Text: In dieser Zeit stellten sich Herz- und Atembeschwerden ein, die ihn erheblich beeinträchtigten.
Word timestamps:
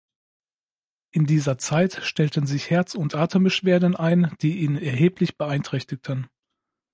In 1.11 1.27
dieser 1.27 1.59
Zeit 1.59 1.99
stellten 2.01 2.47
sich 2.47 2.71
Herz- 2.71 2.95
und 2.95 3.13
Atembeschwerden 3.13 3.95
ein, 3.95 4.33
die 4.41 4.61
ihn 4.61 4.75
erheblich 4.75 5.37
beeinträchtigten. 5.37 6.27